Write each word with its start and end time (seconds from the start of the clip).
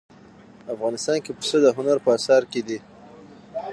افغانستان 0.73 1.17
کې 1.23 1.31
پسه 1.37 1.57
د 1.65 1.67
هنر 1.77 1.97
په 2.05 2.09
اثار 2.17 2.43
کې 2.51 2.61
دي. 2.67 2.79